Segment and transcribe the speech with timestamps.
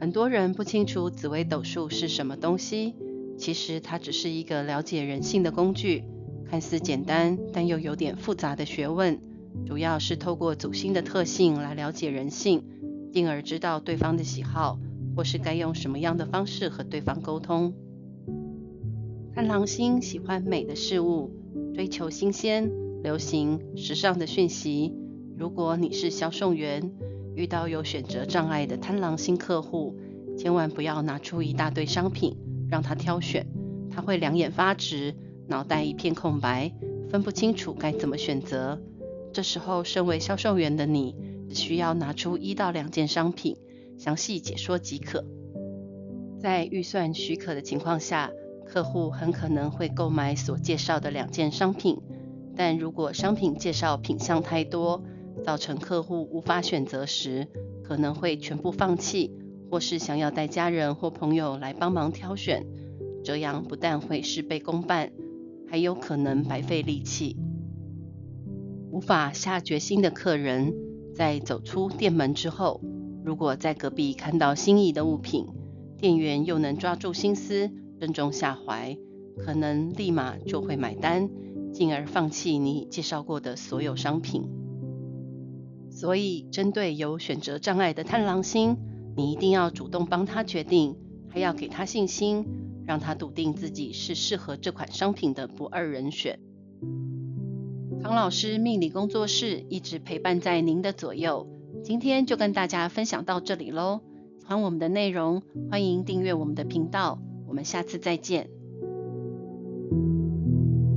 [0.00, 2.94] 很多人不清楚紫微斗数是什么东西，
[3.36, 6.04] 其实它只是一个了解人性的工具，
[6.48, 9.18] 看似简单，但又有点复杂的学问。
[9.66, 12.62] 主要是透过主星的特性来了解人性，
[13.12, 14.78] 进而知道对方的喜好，
[15.16, 17.74] 或是该用什么样的方式和对方沟通。
[19.34, 21.32] 贪狼星喜欢美的事物，
[21.74, 22.70] 追求新鲜、
[23.02, 24.94] 流行、时尚的讯息。
[25.36, 26.92] 如果你是销售员，
[27.38, 29.96] 遇到有选择障碍的贪狼星客户，
[30.36, 32.36] 千万不要拿出一大堆商品
[32.68, 33.46] 让他挑选，
[33.92, 35.14] 他会两眼发直，
[35.46, 36.72] 脑袋一片空白，
[37.08, 38.82] 分不清楚该怎么选择。
[39.32, 41.14] 这时候，身为销售员的你，
[41.48, 43.56] 只需要拿出一到两件商品，
[43.96, 45.24] 详细解说即可。
[46.40, 48.32] 在预算许可的情况下，
[48.66, 52.00] 客户很可能会购买所介绍的两件商品。
[52.56, 55.04] 但如果商品介绍品项太多，
[55.38, 57.48] 造成客户无法选择时，
[57.82, 59.32] 可能会全部放弃，
[59.70, 62.66] 或是想要带家人或朋友来帮忙挑选。
[63.24, 65.10] 这样不但会事倍功半，
[65.68, 67.36] 还有可能白费力气。
[68.90, 70.74] 无法下决心的客人，
[71.14, 72.80] 在走出店门之后，
[73.24, 75.46] 如果在隔壁看到心仪的物品，
[75.98, 77.70] 店员又能抓住心思，
[78.00, 78.96] 正中下怀，
[79.36, 81.28] 可能立马就会买单，
[81.72, 84.48] 进而放弃你介绍过的所有商品。
[85.98, 88.76] 所以，针对有选择障碍的贪狼星，
[89.16, 90.94] 你一定要主动帮他决定，
[91.28, 92.46] 还要给他信心，
[92.86, 96.38] 让他笃定自己是适合这款商品的不二人选。
[98.00, 101.48] 唐老师命理工作室一直陪伴在您的左右，
[101.82, 104.00] 今天就跟大家分享到这里喽。
[104.38, 108.57] 喜欢我们的内容，欢迎订阅我们的频道，我们下次再见。